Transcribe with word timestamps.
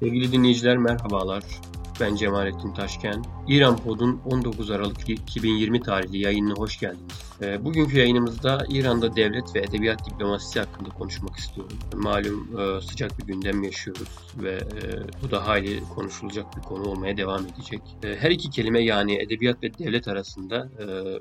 Sevgili 0.00 0.32
dinleyiciler 0.32 0.76
merhabalar. 0.76 1.44
Ben 2.00 2.14
Cemalettin 2.14 2.74
Taşken. 2.74 3.24
İran 3.48 3.76
Pod'un 3.76 4.20
19 4.24 4.70
Aralık 4.70 5.08
2020 5.08 5.80
tarihli 5.82 6.18
yayınına 6.18 6.54
hoş 6.54 6.80
geldiniz. 6.80 7.32
E, 7.42 7.64
bugünkü 7.64 7.98
yayınımızda 7.98 8.66
İran'da 8.68 9.16
devlet 9.16 9.54
ve 9.54 9.60
edebiyat 9.60 10.06
diplomasisi 10.10 10.60
hakkında 10.60 10.88
konuşmak 10.88 11.36
istiyorum. 11.36 11.78
Malum 11.94 12.60
e, 12.60 12.80
sıcak 12.80 13.18
bir 13.18 13.24
gündem 13.24 13.62
yaşıyoruz 13.62 14.08
ve 14.36 14.52
e, 14.52 14.78
bu 15.22 15.30
da 15.30 15.46
hali 15.46 15.80
konuşulacak 15.94 16.56
bir 16.56 16.62
konu 16.62 16.82
olmaya 16.82 17.16
devam 17.16 17.46
edecek. 17.46 17.82
E, 18.02 18.16
her 18.16 18.30
iki 18.30 18.50
kelime 18.50 18.84
yani 18.84 19.22
edebiyat 19.22 19.62
ve 19.62 19.78
devlet 19.78 20.08
arasında 20.08 20.70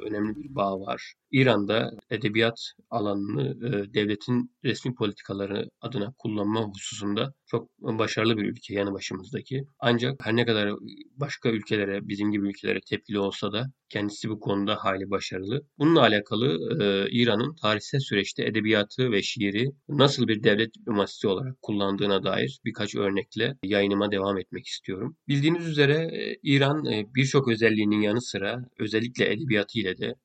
önemli 0.08 0.36
bir 0.36 0.56
bağ 0.56 0.80
var. 0.80 1.14
İran'da 1.32 1.92
edebiyat 2.10 2.60
alanını 2.90 3.62
devletin 3.94 4.52
resmi 4.64 4.96
politikaları 4.96 5.70
adına 5.82 6.14
kullanma 6.18 6.62
hususunda 6.62 7.34
çok 7.52 7.70
başarılı 7.82 8.38
bir 8.38 8.46
ülke 8.46 8.74
yanı 8.74 8.94
başımızdaki. 8.94 9.64
Ancak 9.80 10.26
her 10.26 10.36
ne 10.36 10.46
kadar 10.46 10.74
başka 11.16 11.50
ülkelere, 11.50 12.08
bizim 12.08 12.32
gibi 12.32 12.48
ülkelere 12.48 12.80
tepkili 12.90 13.20
olsa 13.20 13.52
da 13.54 13.66
kendisi 13.90 14.30
bu 14.30 14.40
konuda 14.40 14.76
hayli 14.76 15.10
başarılı. 15.10 15.62
Bununla 15.78 16.02
alakalı 16.02 16.48
e, 16.84 17.08
İran'ın 17.12 17.56
tarihsel 17.56 18.00
süreçte 18.00 18.46
edebiyatı 18.46 19.12
ve 19.12 19.22
şiiri 19.22 19.72
nasıl 19.90 20.28
bir 20.28 20.44
devlet 20.44 20.74
diplomasisi 20.74 21.28
olarak 21.28 21.62
kullandığına 21.62 22.24
dair 22.24 22.60
birkaç 22.66 22.96
örnekle 22.96 23.58
yayınıma 23.64 24.12
devam 24.12 24.38
etmek 24.38 24.66
istiyorum. 24.68 25.18
Bildiğiniz 25.28 25.68
üzere 25.68 25.94
e, 25.94 26.36
İran 26.44 26.86
e, 26.86 27.06
birçok 27.16 27.48
özelliğinin 27.48 28.02
yanı 28.02 28.22
sıra 28.22 28.58
özellikle 28.80 29.34
edebiyatı 29.34 29.80
ile 29.80 29.98
de 29.98 30.16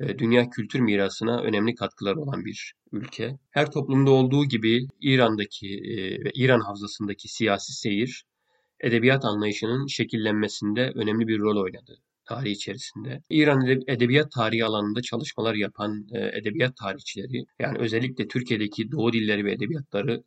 dünya 0.00 0.50
kültür 0.50 0.80
mirasına 0.80 1.40
önemli 1.40 1.74
katkıları 1.74 2.20
olan 2.20 2.44
bir 2.44 2.74
ülke. 2.92 3.38
Her 3.50 3.70
toplumda 3.70 4.10
olduğu 4.10 4.44
gibi 4.44 4.86
İran'daki 5.00 5.66
e, 5.66 6.24
ve 6.24 6.30
İran 6.34 6.60
havzasındaki 6.60 7.28
siyasi 7.28 7.72
seyir 7.72 8.24
edebiyat 8.80 9.24
anlayışının 9.24 9.86
şekillenmesinde 9.86 10.92
önemli 10.94 11.28
bir 11.28 11.38
rol 11.38 11.62
oynadı 11.62 11.98
tarihi 12.24 12.52
içerisinde. 12.52 13.22
İran 13.30 13.66
edebiyat 13.66 14.32
tarihi 14.32 14.64
alanında 14.64 15.02
çalışmalar 15.02 15.54
yapan 15.54 16.06
e, 16.12 16.38
edebiyat 16.38 16.76
tarihçileri 16.76 17.44
yani 17.60 17.78
özellikle 17.78 18.28
Türkiye'deki 18.28 18.92
Doğu 18.92 19.12
dilleri 19.12 19.44
ve 19.44 19.52
edebiyatları 19.52 20.22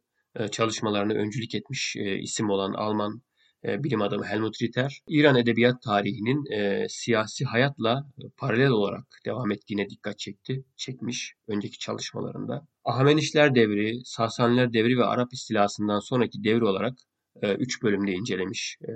çalışmalarını 0.51 1.13
öncülük 1.13 1.55
etmiş 1.55 1.95
isim 2.21 2.49
olan 2.49 2.73
Alman 2.73 3.21
e, 3.65 3.83
bilim 3.83 4.01
adamı 4.01 4.25
Helmut 4.25 4.61
Ritter, 4.61 5.01
İran 5.07 5.35
edebiyat 5.35 5.81
tarihinin 5.81 6.51
e, 6.51 6.85
siyasi 6.89 7.45
hayatla 7.45 8.05
paralel 8.37 8.69
olarak 8.69 9.05
devam 9.25 9.51
ettiğine 9.51 9.89
dikkat 9.89 10.19
çekti, 10.19 10.63
çekmiş 10.75 11.33
önceki 11.47 11.79
çalışmalarında. 11.79 12.67
Ahamenişler 12.85 13.55
devri, 13.55 14.01
Sasaniler 14.05 14.73
devri 14.73 14.97
ve 14.97 15.05
Arap 15.05 15.33
istilasından 15.33 15.99
sonraki 15.99 16.43
devir 16.43 16.61
olarak 16.61 16.93
e, 17.41 17.53
üç 17.53 17.83
bölümde 17.83 18.11
incelemiş 18.11 18.77
e, 18.81 18.91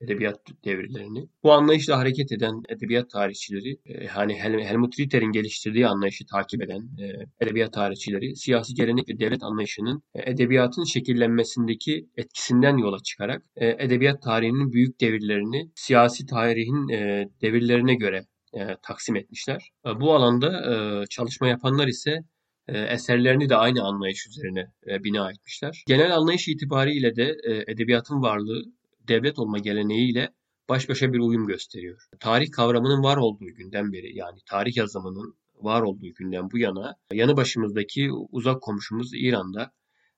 edebiyat 0.00 0.40
devirlerini. 0.64 1.28
Bu 1.42 1.52
anlayışla 1.52 1.98
hareket 1.98 2.32
eden 2.32 2.62
edebiyat 2.68 3.10
tarihçileri, 3.10 3.78
e, 3.86 4.06
hani 4.06 4.34
Helmut 4.38 5.00
Ritter'in 5.00 5.32
geliştirdiği 5.32 5.86
anlayışı 5.86 6.26
takip 6.26 6.62
eden 6.62 6.80
e, 6.80 7.06
edebiyat 7.44 7.72
tarihçileri, 7.72 8.36
siyasi 8.36 8.74
gelenek 8.74 9.08
ve 9.08 9.18
devlet 9.18 9.42
anlayışının 9.42 10.02
e, 10.14 10.30
edebiyatın 10.30 10.84
şekillenmesindeki 10.84 12.08
etkisinden 12.16 12.76
yola 12.76 12.98
çıkarak 12.98 13.42
edebiyat 13.56 14.22
tarihinin 14.22 14.72
büyük 14.72 15.00
devirlerini 15.00 15.70
siyasi 15.74 16.26
tarihin 16.26 16.88
devirlerine 17.42 17.94
göre 17.94 18.26
taksim 18.82 19.16
etmişler. 19.16 19.70
Bu 20.00 20.14
alanda 20.14 21.06
çalışma 21.10 21.48
yapanlar 21.48 21.88
ise 21.88 22.18
eserlerini 22.68 23.48
de 23.48 23.56
aynı 23.56 23.82
anlayış 23.82 24.26
üzerine 24.26 24.66
bina 24.86 25.30
etmişler. 25.30 25.82
Genel 25.86 26.16
anlayış 26.16 26.48
itibariyle 26.48 27.16
de 27.16 27.36
edebiyatın 27.66 28.22
varlığı 28.22 28.64
devlet 29.10 29.38
olma 29.38 29.58
geleneğiyle 29.58 30.28
baş 30.68 30.88
başa 30.88 31.12
bir 31.12 31.18
uyum 31.18 31.46
gösteriyor. 31.46 32.08
Tarih 32.20 32.50
kavramının 32.50 33.02
var 33.02 33.16
olduğu 33.16 33.46
günden 33.46 33.92
beri 33.92 34.16
yani 34.16 34.38
tarih 34.46 34.76
yazımının 34.76 35.34
var 35.54 35.82
olduğu 35.82 36.14
günden 36.14 36.50
bu 36.50 36.58
yana 36.58 36.96
yanı 37.12 37.36
başımızdaki 37.36 38.10
uzak 38.12 38.62
komşumuz 38.62 39.10
İran'da 39.14 39.72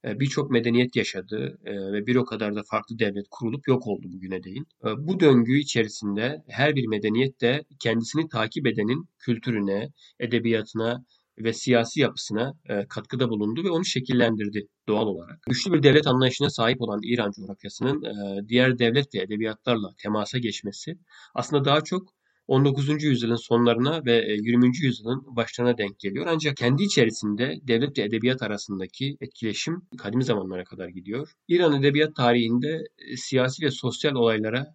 e, 0.04 0.20
birçok 0.20 0.50
medeniyet 0.50 0.96
yaşadı 0.96 1.58
e, 1.64 1.72
ve 1.92 2.06
bir 2.06 2.16
o 2.16 2.24
kadar 2.24 2.54
da 2.54 2.62
farklı 2.70 2.98
devlet 2.98 3.26
kurulup 3.30 3.68
yok 3.68 3.86
oldu 3.86 4.06
bugüne 4.12 4.42
değin. 4.42 4.66
E, 4.84 4.88
bu 4.98 5.20
döngü 5.20 5.58
içerisinde 5.58 6.42
her 6.48 6.76
bir 6.76 6.86
medeniyet 6.86 7.40
de 7.40 7.64
kendisini 7.80 8.28
takip 8.28 8.66
edenin 8.66 9.08
kültürüne, 9.18 9.88
edebiyatına, 10.20 11.04
ve 11.38 11.52
siyasi 11.52 12.00
yapısına 12.00 12.54
e, 12.68 12.86
katkıda 12.88 13.28
bulundu 13.28 13.64
ve 13.64 13.70
onu 13.70 13.84
şekillendirdi 13.84 14.66
doğal 14.88 15.06
olarak. 15.06 15.42
Güçlü 15.48 15.72
bir 15.72 15.82
devlet 15.82 16.06
anlayışına 16.06 16.50
sahip 16.50 16.80
olan 16.80 17.00
İran 17.02 17.30
coğrafyasının 17.30 18.02
e, 18.02 18.48
diğer 18.48 18.78
devlet 18.78 19.14
ve 19.14 19.18
edebiyatlarla 19.18 19.94
temasa 20.02 20.38
geçmesi 20.38 20.98
aslında 21.34 21.64
daha 21.64 21.80
çok 21.80 22.14
19. 22.48 23.02
yüzyılın 23.02 23.36
sonlarına 23.36 24.04
ve 24.04 24.36
20. 24.40 24.66
E, 24.66 24.70
yüzyılın 24.82 25.36
başlarına 25.36 25.78
denk 25.78 25.98
geliyor. 25.98 26.26
Ancak 26.28 26.56
kendi 26.56 26.82
içerisinde 26.82 27.56
devlet 27.62 27.98
ve 27.98 28.02
edebiyat 28.02 28.42
arasındaki 28.42 29.16
etkileşim 29.20 29.82
kadim 29.98 30.22
zamanlara 30.22 30.64
kadar 30.64 30.88
gidiyor. 30.88 31.32
İran 31.48 31.80
edebiyat 31.80 32.16
tarihinde 32.16 32.84
siyasi 33.16 33.66
ve 33.66 33.70
sosyal 33.70 34.14
olaylara 34.14 34.66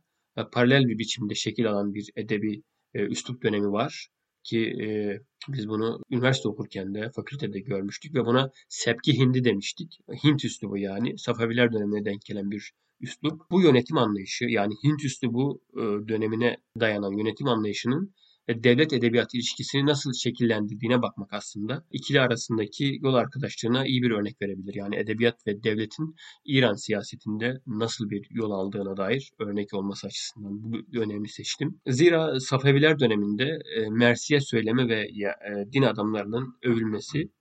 paralel 0.51 0.87
bir 0.87 0.97
biçimde 0.97 1.35
şekil 1.35 1.69
alan 1.69 1.93
bir 1.93 2.09
edebi 2.15 2.63
üslup 2.93 3.43
dönemi 3.43 3.71
var 3.71 4.07
ki 4.47 4.59
e, 4.81 4.87
biz 5.49 5.69
bunu 5.69 6.01
üniversite 6.11 6.49
okurken 6.49 6.95
de 6.95 7.11
fakültede 7.15 7.59
görmüştük 7.59 8.15
ve 8.15 8.25
buna 8.25 8.51
sepki 8.69 9.17
hindi 9.19 9.43
demiştik. 9.43 9.99
Hint 10.23 10.45
üslubu 10.45 10.77
yani 10.77 11.17
Safaviler 11.17 11.73
dönemine 11.73 12.05
denk 12.05 12.21
gelen 12.21 12.51
bir 12.51 12.71
üslup. 13.01 13.41
Bu 13.51 13.61
yönetim 13.61 13.97
anlayışı 13.97 14.45
yani 14.45 14.73
Hint 14.83 15.05
üslubu 15.05 15.61
e, 15.73 15.81
dönemine 16.07 16.57
dayanan 16.79 17.11
yönetim 17.17 17.47
anlayışının 17.47 18.13
devlet 18.49 18.93
edebiyat 18.93 19.33
ilişkisini 19.33 19.85
nasıl 19.85 20.13
şekillendirdiğine 20.13 21.01
bakmak 21.01 21.33
aslında 21.33 21.83
ikili 21.91 22.21
arasındaki 22.21 22.99
yol 23.01 23.13
arkadaşlığına 23.13 23.85
iyi 23.85 24.01
bir 24.01 24.11
örnek 24.11 24.41
verebilir. 24.41 24.73
Yani 24.75 24.95
edebiyat 24.95 25.47
ve 25.47 25.63
devletin 25.63 26.15
İran 26.45 26.73
siyasetinde 26.73 27.61
nasıl 27.67 28.09
bir 28.09 28.27
yol 28.31 28.51
aldığına 28.51 28.97
dair 28.97 29.31
örnek 29.39 29.73
olması 29.73 30.07
açısından 30.07 30.73
bu 30.73 30.99
önemli 30.99 31.29
seçtim. 31.29 31.81
Zira 31.87 32.39
Safeviler 32.39 32.99
döneminde 32.99 33.59
e, 33.75 33.89
Mersiye 33.89 34.41
söyleme 34.41 34.87
ve 34.87 35.01
e, 35.01 35.71
din 35.73 35.81
adamlarının 35.81 36.57
övülmesi 36.63 37.31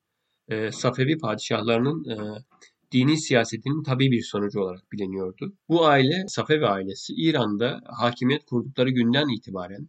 e, 0.48 0.72
Safevi 0.72 1.18
padişahlarının 1.18 2.04
dini 2.92 3.16
siyasetinin 3.16 3.82
tabi 3.82 4.10
bir 4.10 4.22
sonucu 4.22 4.60
olarak 4.60 4.92
biliniyordu. 4.92 5.52
Bu 5.68 5.86
aile, 5.86 6.24
Safevi 6.28 6.66
ailesi 6.66 7.12
İran'da 7.16 7.80
hakimiyet 7.86 8.44
kurdukları 8.44 8.90
günden 8.90 9.36
itibaren 9.36 9.88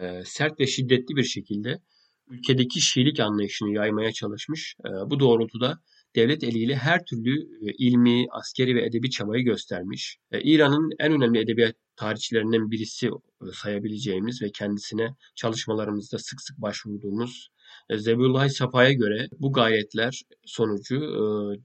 e, 0.00 0.22
sert 0.24 0.60
ve 0.60 0.66
şiddetli 0.66 1.16
bir 1.16 1.24
şekilde 1.24 1.80
ülkedeki 2.28 2.80
Şiilik 2.80 3.20
anlayışını 3.20 3.74
yaymaya 3.74 4.12
çalışmış. 4.12 4.74
E, 4.84 4.88
bu 5.10 5.20
doğrultuda 5.20 5.80
devlet 6.16 6.44
eliyle 6.44 6.76
her 6.76 7.04
türlü 7.04 7.40
e, 7.40 7.72
ilmi, 7.78 8.26
askeri 8.30 8.74
ve 8.74 8.84
edebi 8.84 9.10
çabayı 9.10 9.44
göstermiş. 9.44 10.18
İran'ın 10.32 10.90
en 10.98 11.12
önemli 11.12 11.38
edebiyat 11.38 11.74
tarihçilerinden 11.96 12.70
birisi 12.70 13.10
sayabileceğimiz 13.52 14.42
ve 14.42 14.50
kendisine 14.50 15.14
çalışmalarımızda 15.34 16.18
sık 16.18 16.40
sık 16.42 16.58
başvurduğumuz 16.58 17.50
e, 17.90 17.98
Zebullah 17.98 18.48
Safa'ya 18.48 18.92
göre 18.92 19.28
bu 19.38 19.52
gayretler 19.52 20.22
sonucu 20.44 20.96
e, 20.96 21.22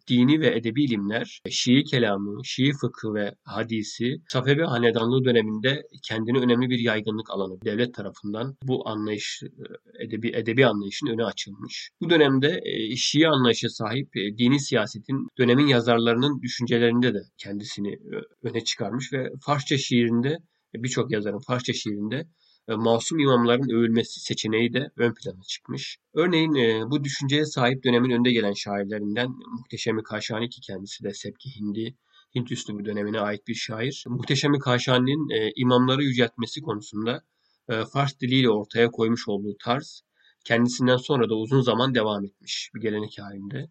dini 0.07 0.39
ve 0.39 0.55
edebi 0.57 0.83
ilimler, 0.83 1.41
Şii 1.49 1.83
kelamı, 1.83 2.45
Şii 2.45 2.71
fıkı 2.81 3.13
ve 3.13 3.35
hadisi 3.43 4.17
Safevi 4.29 4.63
Hanedanlığı 4.63 5.25
döneminde 5.25 5.83
kendine 6.03 6.39
önemli 6.39 6.69
bir 6.69 6.79
yaygınlık 6.79 7.29
alanı 7.29 7.61
devlet 7.61 7.93
tarafından 7.93 8.55
bu 8.63 8.89
anlayış 8.89 9.43
e, 9.43 10.03
edebi 10.03 10.31
edebi 10.35 10.65
anlayışın 10.65 11.07
önü 11.07 11.25
açılmış. 11.25 11.89
Bu 12.01 12.09
dönemde 12.09 12.61
e, 12.63 12.95
Şii 12.95 13.27
anlayışa 13.27 13.69
sahip 13.69 14.17
e, 14.17 14.37
dini 14.37 14.59
siyasetin 14.59 15.27
dönemin 15.37 15.67
yazarlarının 15.67 16.41
düşüncelerinde 16.41 17.13
de 17.13 17.19
kendisini 17.37 17.93
e, 17.93 18.15
öne 18.43 18.63
çıkarmış 18.63 19.13
ve 19.13 19.29
Farsça 19.41 19.77
şiirinde 19.77 20.37
birçok 20.83 21.11
yazarın 21.11 21.39
Farsça 21.39 21.73
şiirinde 21.73 22.27
masum 22.67 23.19
imamların 23.19 23.69
övülmesi 23.69 24.19
seçeneği 24.19 24.73
de 24.73 24.91
ön 24.97 25.13
plana 25.13 25.41
çıkmış. 25.47 25.97
Örneğin 26.13 26.55
e, 26.55 26.89
bu 26.89 27.03
düşünceye 27.03 27.45
sahip 27.45 27.83
dönemin 27.83 28.09
önde 28.09 28.31
gelen 28.31 28.53
şairlerinden 28.53 29.29
Muhteşem-i 29.59 30.03
Kaşani 30.03 30.49
ki 30.49 30.61
kendisi 30.61 31.03
de 31.03 31.13
Sepki 31.13 31.59
Hindi, 31.59 31.95
Hint 32.35 32.51
üslubu 32.51 32.85
dönemine 32.85 33.19
ait 33.19 33.47
bir 33.47 33.55
şair. 33.55 34.03
Muhteşem-i 34.07 34.59
Kaşani'nin 34.59 35.29
e, 35.29 35.51
imamları 35.55 36.03
yüceltmesi 36.03 36.61
konusunda 36.61 37.23
e, 37.69 37.85
Fars 37.93 38.19
diliyle 38.19 38.49
ortaya 38.49 38.91
koymuş 38.91 39.27
olduğu 39.27 39.57
tarz 39.63 40.01
kendisinden 40.45 40.97
sonra 40.97 41.29
da 41.29 41.35
uzun 41.35 41.61
zaman 41.61 41.95
devam 41.95 42.25
etmiş 42.25 42.71
bir 42.75 42.81
gelenek 42.81 43.17
halinde. 43.19 43.69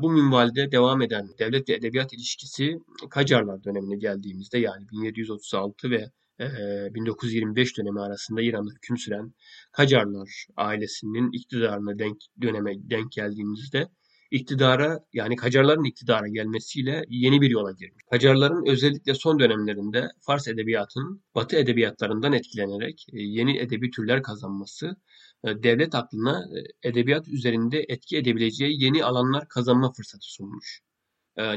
Bu 0.00 0.10
minvalde 0.10 0.72
devam 0.72 1.02
eden 1.02 1.28
devlet 1.38 1.68
ve 1.68 1.74
edebiyat 1.74 2.12
ilişkisi 2.12 2.78
Kacarlar 3.10 3.64
dönemine 3.64 3.96
geldiğimizde 3.96 4.58
yani 4.58 4.86
1736 4.92 5.90
ve 5.90 6.10
1925 6.94 7.78
dönemi 7.78 8.00
arasında 8.00 8.42
İran'da 8.42 8.70
hüküm 8.70 8.96
süren 8.96 9.34
Kacarlar 9.72 10.46
ailesinin 10.56 11.32
iktidarına 11.32 11.98
denk, 11.98 12.16
döneme 12.42 12.72
denk 12.76 13.12
geldiğimizde 13.12 13.88
iktidara 14.32 14.98
yani 15.12 15.36
Kacarların 15.36 15.84
iktidara 15.84 16.28
gelmesiyle 16.28 17.02
yeni 17.08 17.40
bir 17.40 17.50
yola 17.50 17.72
girmiş. 17.72 18.04
Kacarların 18.10 18.70
özellikle 18.70 19.14
son 19.14 19.38
dönemlerinde 19.38 20.08
Fars 20.20 20.48
edebiyatının 20.48 21.22
Batı 21.34 21.56
edebiyatlarından 21.56 22.32
etkilenerek 22.32 23.06
e, 23.12 23.22
yeni 23.22 23.58
edebi 23.58 23.90
türler 23.90 24.22
kazanması 24.22 24.86
e, 24.86 24.94
devlet 25.44 25.94
aklına 25.94 26.44
e, 26.58 26.88
edebiyat 26.88 27.28
üzerinde 27.28 27.84
etki 27.88 28.16
edebileceği 28.16 28.82
yeni 28.84 29.04
alanlar 29.04 29.48
kazanma 29.48 29.92
fırsatı 29.92 30.26
sunmuş. 30.32 30.80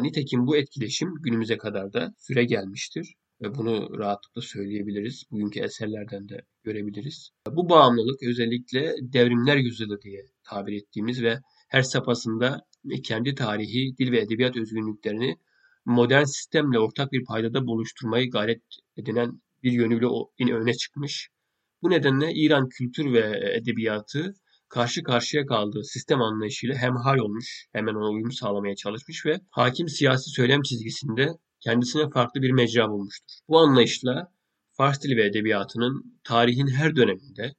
Nitekim 0.01 0.47
bu 0.47 0.57
etkileşim 0.57 1.13
günümüze 1.21 1.57
kadar 1.57 1.93
da 1.93 2.13
süre 2.17 2.43
gelmiştir 2.43 3.15
ve 3.41 3.55
bunu 3.55 3.99
rahatlıkla 3.99 4.41
söyleyebiliriz. 4.41 5.23
Bugünkü 5.31 5.59
eserlerden 5.59 6.29
de 6.29 6.41
görebiliriz. 6.63 7.29
Bu 7.51 7.69
bağımlılık 7.69 8.23
özellikle 8.23 8.95
devrimler 9.01 9.57
yüzyılı 9.57 10.01
diye 10.01 10.25
tabir 10.43 10.73
ettiğimiz 10.73 11.23
ve 11.23 11.39
her 11.69 11.81
safhasında 11.81 12.61
kendi 13.03 13.35
tarihi, 13.35 13.97
dil 13.97 14.11
ve 14.11 14.19
edebiyat 14.19 14.57
özgünlüklerini 14.57 15.37
modern 15.85 16.23
sistemle 16.23 16.79
ortak 16.79 17.11
bir 17.11 17.25
paydada 17.25 17.67
buluşturmayı 17.67 18.31
gayret 18.31 18.61
edinen 18.97 19.41
bir 19.63 19.71
yönüyle 19.71 20.05
öne 20.53 20.73
çıkmış. 20.73 21.29
Bu 21.81 21.89
nedenle 21.89 22.33
İran 22.33 22.69
kültür 22.69 23.13
ve 23.13 23.53
edebiyatı 23.61 24.33
karşı 24.69 25.03
karşıya 25.03 25.45
kaldığı 25.45 25.83
sistem 25.83 26.21
anlayışıyla 26.21 26.75
hemhal 26.75 27.17
olmuş, 27.17 27.67
hemen 27.73 27.93
ona 27.93 28.09
uyum 28.09 28.31
sağlamaya 28.31 28.75
çalışmış 28.75 29.25
ve 29.25 29.39
hakim 29.49 29.89
siyasi 29.89 30.29
söylem 30.29 30.61
çizgisinde 30.61 31.29
kendisine 31.59 32.09
farklı 32.09 32.41
bir 32.41 32.51
mecra 32.51 32.89
bulmuştur. 32.89 33.35
Bu 33.47 33.59
anlayışla 33.59 34.31
Fars 34.77 35.03
dili 35.03 35.17
ve 35.17 35.25
edebiyatının 35.25 36.19
tarihin 36.23 36.67
her 36.67 36.95
döneminde 36.95 37.55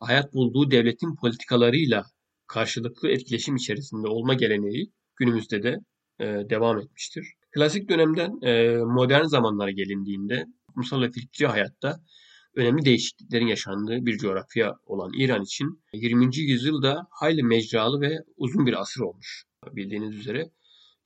hayat 0.00 0.32
bulduğu 0.32 0.70
devletin 0.70 1.16
politikalarıyla 1.16 2.04
karşılıklı 2.46 3.08
etkileşim 3.08 3.56
içerisinde 3.56 4.08
olma 4.08 4.34
geleneği 4.34 4.92
günümüzde 5.16 5.62
de 5.62 5.76
e, 6.20 6.24
devam 6.24 6.78
etmiştir. 6.78 7.26
Klasik 7.54 7.88
dönemden 7.88 8.40
e, 8.42 8.76
modern 8.76 9.24
zamanlara 9.24 9.70
gelindiğinde 9.70 10.44
toplumsal 10.66 11.02
ve 11.02 11.10
fikri 11.10 11.46
hayatta 11.46 12.00
önemli 12.56 12.84
değişikliklerin 12.84 13.46
yaşandığı 13.46 14.06
bir 14.06 14.18
coğrafya 14.18 14.74
olan 14.86 15.10
İran 15.18 15.42
için 15.42 15.82
20. 15.92 16.36
yüzyılda 16.36 17.06
hayli 17.10 17.42
mecralı 17.42 18.00
ve 18.00 18.18
uzun 18.36 18.66
bir 18.66 18.80
asır 18.80 19.00
olmuş 19.00 19.44
bildiğiniz 19.72 20.16
üzere. 20.16 20.50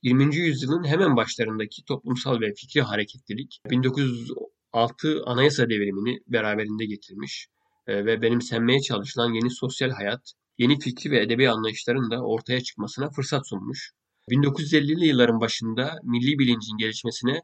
20. 0.03 0.37
yüzyılın 0.37 0.85
hemen 0.85 1.17
başlarındaki 1.17 1.85
toplumsal 1.85 2.41
ve 2.41 2.55
fikri 2.55 2.83
hareketlilik 2.83 3.61
1906 3.71 5.23
anayasa 5.27 5.69
devrimini 5.69 6.19
beraberinde 6.27 6.85
getirmiş 6.85 7.49
e, 7.87 8.07
ve 8.07 8.23
benimsenmeye 8.23 8.81
çalışılan 8.81 9.33
yeni 9.33 9.51
sosyal 9.51 9.91
hayat 9.91 10.33
yeni 10.59 10.79
fikri 10.79 11.11
ve 11.11 11.21
edebi 11.21 11.51
anlayışların 11.51 12.11
da 12.11 12.23
ortaya 12.25 12.61
çıkmasına 12.61 13.11
fırsat 13.11 13.49
sunmuş. 13.49 13.91
1950'li 14.31 15.07
yılların 15.07 15.41
başında 15.41 15.95
milli 16.03 16.39
bilincin 16.39 16.77
gelişmesine 16.79 17.41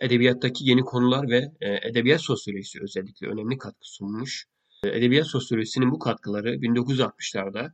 edebiyattaki 0.00 0.68
yeni 0.68 0.80
konular 0.80 1.30
ve 1.30 1.52
e, 1.60 1.88
edebiyat 1.88 2.20
sosyolojisi 2.20 2.78
özellikle 2.82 3.26
önemli 3.26 3.58
katkı 3.58 3.88
sunmuş. 3.88 4.46
E, 4.84 4.88
edebiyat 4.88 5.26
sosyolojisinin 5.26 5.90
bu 5.90 5.98
katkıları 5.98 6.54
1960'larda 6.54 7.72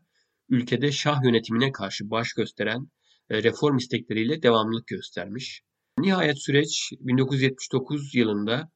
ülkede 0.48 0.92
şah 0.92 1.24
yönetimine 1.24 1.72
karşı 1.72 2.10
baş 2.10 2.32
gösteren 2.32 2.88
e, 3.30 3.42
reform 3.42 3.76
istekleriyle 3.76 4.42
devamlılık 4.42 4.86
göstermiş. 4.86 5.62
Nihayet 5.98 6.42
süreç 6.42 6.92
1979 7.00 8.14
yılında 8.14 8.70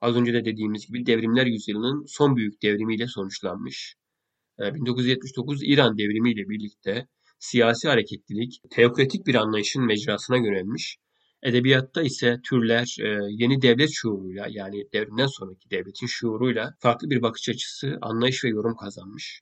az 0.00 0.16
önce 0.16 0.32
de 0.32 0.44
dediğimiz 0.44 0.86
gibi 0.86 1.06
devrimler 1.06 1.46
yüzyılının 1.46 2.04
son 2.06 2.36
büyük 2.36 2.62
devrimiyle 2.62 3.06
sonuçlanmış. 3.06 3.94
1979 4.58 5.62
İran 5.62 5.98
devrimi 5.98 6.32
ile 6.32 6.48
birlikte 6.48 7.06
siyasi 7.38 7.88
hareketlilik 7.88 8.60
teokratik 8.70 9.26
bir 9.26 9.34
anlayışın 9.34 9.86
mecrasına 9.86 10.36
yönelmiş. 10.36 10.98
Edebiyatta 11.42 12.02
ise 12.02 12.40
türler 12.44 12.96
e, 13.00 13.18
yeni 13.30 13.62
devlet 13.62 13.90
şuuruyla 13.92 14.46
yani 14.50 14.84
devrimden 14.92 15.26
sonraki 15.26 15.70
devletin 15.70 16.06
şuuruyla 16.06 16.74
farklı 16.78 17.10
bir 17.10 17.22
bakış 17.22 17.48
açısı, 17.48 17.98
anlayış 18.02 18.44
ve 18.44 18.48
yorum 18.48 18.76
kazanmış. 18.76 19.40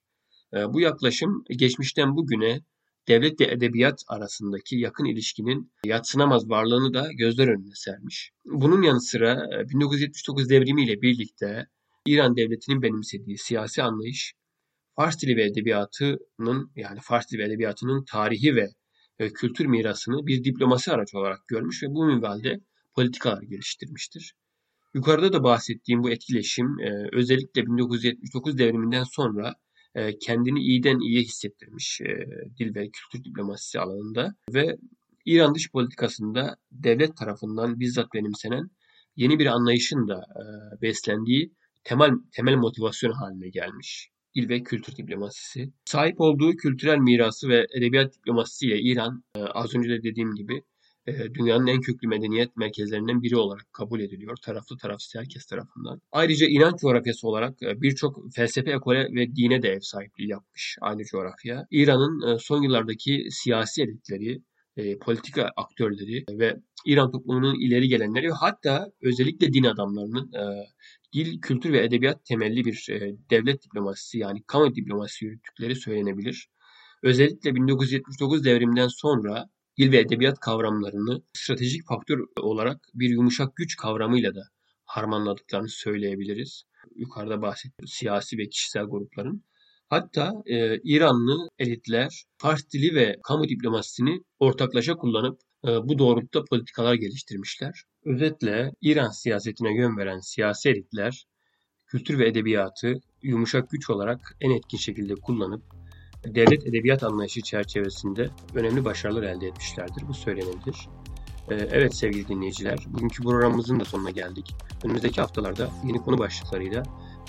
E, 0.54 0.56
bu 0.56 0.80
yaklaşım 0.80 1.44
geçmişten 1.48 2.16
bugüne 2.16 2.60
devlet 3.08 3.40
ve 3.40 3.44
edebiyat 3.44 4.02
arasındaki 4.08 4.76
yakın 4.76 5.04
ilişkinin 5.04 5.72
yatsınamaz 5.84 6.48
varlığını 6.48 6.94
da 6.94 7.08
gözler 7.12 7.48
önüne 7.48 7.74
sermiş. 7.74 8.30
Bunun 8.44 8.82
yanı 8.82 9.00
sıra 9.00 9.48
1979 9.68 10.50
devrimi 10.50 10.84
ile 10.84 11.02
birlikte 11.02 11.66
İran 12.06 12.36
devletinin 12.36 12.82
benimsediği 12.82 13.38
siyasi 13.38 13.82
anlayış 13.82 14.34
Fars 14.96 15.22
dili 15.22 15.36
ve 15.36 15.44
edebiyatının 15.44 16.72
yani 16.76 17.00
Fars 17.02 17.32
dili 17.32 17.38
ve 17.38 17.44
edebiyatının 17.44 18.04
tarihi 18.04 18.56
ve 18.56 18.68
e, 19.18 19.32
kültür 19.32 19.66
mirasını 19.66 20.26
bir 20.26 20.44
diplomasi 20.44 20.92
aracı 20.92 21.18
olarak 21.18 21.48
görmüş 21.48 21.82
ve 21.82 21.86
bu 21.90 22.06
minvalde 22.06 22.60
politikalar 22.94 23.42
geliştirmiştir. 23.42 24.34
Yukarıda 24.94 25.32
da 25.32 25.44
bahsettiğim 25.44 26.02
bu 26.02 26.10
etkileşim 26.10 26.80
e, 26.80 27.08
özellikle 27.12 27.66
1979 27.66 28.58
devriminden 28.58 29.04
sonra 29.04 29.54
e, 29.94 30.18
kendini 30.18 30.60
iyiden 30.60 31.00
iyiye 31.00 31.22
hissettirmiş 31.22 32.00
dil 32.58 32.74
ve 32.74 32.90
kültür 32.90 33.24
diplomasisi 33.24 33.80
alanında 33.80 34.34
ve 34.54 34.76
İran 35.24 35.54
dış 35.54 35.70
politikasında 35.70 36.56
devlet 36.72 37.16
tarafından 37.16 37.80
bizzat 37.80 38.14
benimsenen 38.14 38.70
yeni 39.16 39.38
bir 39.38 39.46
anlayışın 39.46 40.08
da 40.08 40.22
beslendiği 40.82 41.52
temel 41.84 42.10
temel 42.32 42.54
motivasyon 42.54 43.12
haline 43.12 43.48
gelmiş 43.48 44.10
dil 44.36 44.48
ve 44.48 44.62
kültür 44.62 44.96
diplomasisi. 44.96 45.72
Sahip 45.84 46.20
olduğu 46.20 46.56
kültürel 46.56 46.98
mirası 46.98 47.48
ve 47.48 47.66
edebiyat 47.76 48.14
diplomasisiyle 48.14 48.80
İran 48.80 49.24
e, 49.36 49.40
az 49.40 49.74
önce 49.74 49.88
de 49.88 50.02
dediğim 50.02 50.34
gibi 50.34 50.62
e, 51.06 51.34
dünyanın 51.34 51.66
en 51.66 51.80
köklü 51.80 52.08
medeniyet 52.08 52.56
merkezlerinden 52.56 53.22
biri 53.22 53.36
olarak 53.36 53.72
kabul 53.72 54.00
ediliyor 54.00 54.36
taraflı 54.36 54.76
tarafsız 54.76 55.14
herkes 55.14 55.46
tarafından. 55.46 56.00
Ayrıca 56.12 56.46
inanç 56.46 56.80
coğrafyası 56.80 57.28
olarak 57.28 57.62
e, 57.62 57.80
birçok 57.80 58.34
felsefe 58.34 58.70
ekole 58.70 59.08
ve 59.14 59.36
dine 59.36 59.62
de 59.62 59.68
ev 59.68 59.80
sahipliği 59.80 60.28
yapmış 60.28 60.76
aynı 60.80 61.04
coğrafya. 61.04 61.66
İran'ın 61.70 62.36
son 62.36 62.62
yıllardaki 62.62 63.26
siyasi 63.30 63.82
elitleri, 63.82 64.42
politika 65.00 65.50
aktörleri 65.56 66.24
ve 66.30 66.56
İran 66.86 67.10
toplumunun 67.10 67.60
ileri 67.60 67.88
gelenleri 67.88 68.30
hatta 68.30 68.86
özellikle 69.02 69.52
din 69.52 69.64
adamlarının 69.64 70.30
dil, 71.16 71.40
kültür 71.40 71.72
ve 71.72 71.84
edebiyat 71.84 72.24
temelli 72.24 72.64
bir 72.64 72.86
e, 72.90 73.16
devlet 73.30 73.62
diplomasisi 73.64 74.18
yani 74.18 74.42
kamu 74.46 74.74
diplomasisi 74.74 75.24
yürüttükleri 75.24 75.76
söylenebilir. 75.76 76.48
Özellikle 77.02 77.54
1979 77.54 78.44
devriminden 78.44 78.88
sonra 78.88 79.44
dil 79.78 79.92
ve 79.92 79.98
edebiyat 79.98 80.40
kavramlarını 80.40 81.22
stratejik 81.32 81.86
faktör 81.86 82.18
olarak 82.40 82.80
bir 82.94 83.10
yumuşak 83.10 83.56
güç 83.56 83.76
kavramıyla 83.76 84.34
da 84.34 84.42
harmanladıklarını 84.84 85.68
söyleyebiliriz. 85.68 86.62
Yukarıda 86.96 87.42
bahsettiğim 87.42 87.86
siyasi 87.86 88.38
ve 88.38 88.48
kişisel 88.48 88.84
grupların. 88.84 89.44
Hatta 89.88 90.32
e, 90.46 90.78
İranlı 90.84 91.48
elitler 91.58 92.24
Fars 92.38 92.60
dili 92.72 92.94
ve 92.94 93.16
kamu 93.22 93.48
diplomasisini 93.48 94.20
ortaklaşa 94.38 94.94
kullanıp 94.94 95.40
e, 95.64 95.68
bu 95.68 95.98
doğrultuda 95.98 96.44
politikalar 96.44 96.94
geliştirmişler. 96.94 97.82
Özetle 98.04 98.72
İran 98.80 99.10
siyasetine 99.10 99.76
yön 99.76 99.96
veren 99.96 100.20
siyasi 100.20 100.68
elitler 100.68 101.26
kültür 101.86 102.18
ve 102.18 102.28
edebiyatı 102.28 103.00
yumuşak 103.22 103.70
güç 103.70 103.90
olarak 103.90 104.36
en 104.40 104.50
etkin 104.50 104.78
şekilde 104.78 105.14
kullanıp 105.14 105.62
devlet 106.24 106.66
edebiyat 106.66 107.02
anlayışı 107.02 107.40
çerçevesinde 107.40 108.30
önemli 108.54 108.84
başarılar 108.84 109.22
elde 109.22 109.46
etmişlerdir. 109.46 110.08
Bu 110.08 110.14
söylenebilir. 110.14 110.88
E, 111.50 111.54
evet 111.54 111.94
sevgili 111.94 112.28
dinleyiciler, 112.28 112.78
bugünkü 112.86 113.22
programımızın 113.22 113.80
da 113.80 113.84
sonuna 113.84 114.10
geldik. 114.10 114.54
Önümüzdeki 114.84 115.20
haftalarda 115.20 115.70
yeni 115.86 115.98
konu 115.98 116.18
başlıklarıyla 116.18 116.82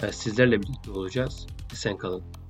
e, 0.03 0.11
sizlerle 0.11 0.61
birlikte 0.61 0.91
olacağız. 0.91 1.47
Sen 1.73 1.97
kalın. 1.97 2.46